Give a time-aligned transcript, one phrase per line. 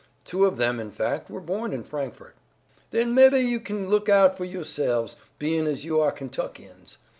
[0.25, 2.33] Two of them, in fact, were born in Frankfort."
[2.89, 6.97] "Then mebbe you kin look out fo' yo'selves, bein' as you are Kentuckians.